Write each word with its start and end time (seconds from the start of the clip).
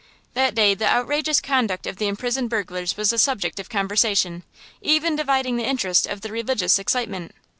That 0.33 0.55
day 0.55 0.73
the 0.73 0.87
outrageous 0.89 1.39
conduct 1.39 1.85
of 1.85 1.97
the 1.97 2.07
imprisoned 2.07 2.49
burglars 2.49 2.97
was 2.97 3.11
the 3.11 3.19
subject 3.19 3.59
of 3.59 3.69
conversation, 3.69 4.41
even 4.81 5.15
dividing 5.15 5.57
the 5.57 5.65
interest 5.67 6.07
of 6.07 6.21
the 6.21 6.31
religious 6.31 6.79
excitement. 6.79 7.35